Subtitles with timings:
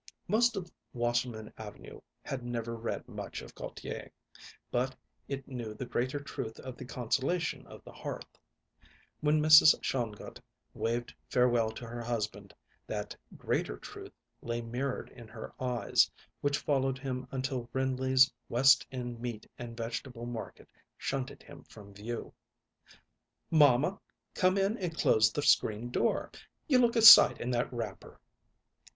[0.27, 4.11] Most of Wasserman Avenue had never read much of Gautier,
[4.71, 4.95] but
[5.27, 8.39] it knew the greater truth of the consolation of the hearth.
[9.19, 9.75] When Mrs.
[9.83, 10.41] Shongut
[10.73, 12.51] waved farewell to her husband
[12.87, 14.11] that greater truth
[14.41, 16.09] lay mirrored in her eyes,
[16.39, 22.33] which followed him until Rindley's West End Meat and Vegetable Market shunted him from view.
[23.51, 23.99] "Mamma,
[24.33, 26.31] come in and close the screen door
[26.67, 28.19] you look a sight in that wrapper."